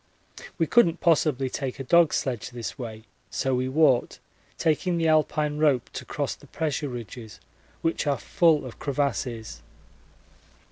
We 0.57 0.65
couldn't 0.65 0.99
possibly 0.99 1.47
take 1.47 1.79
a 1.79 1.83
dog 1.83 2.11
sledge 2.11 2.49
this 2.49 2.75
way, 2.75 3.03
so 3.29 3.53
we 3.53 3.69
walked, 3.69 4.19
taking 4.57 4.97
the 4.97 5.07
Alpine 5.07 5.59
rope 5.59 5.91
to 5.93 6.05
cross 6.05 6.33
the 6.33 6.47
pressure 6.47 6.89
ridges, 6.89 7.39
which 7.83 8.07
are 8.07 8.17
full 8.17 8.65
of 8.65 8.79
crevasses. 8.79 9.61